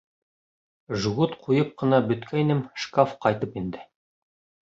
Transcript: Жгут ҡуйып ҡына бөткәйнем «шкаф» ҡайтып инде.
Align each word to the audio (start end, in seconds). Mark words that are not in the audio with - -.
Жгут 1.01 1.35
ҡуйып 1.43 1.75
ҡына 1.83 1.99
бөткәйнем 2.09 2.63
«шкаф» 2.85 3.13
ҡайтып 3.27 3.59
инде. 3.61 3.85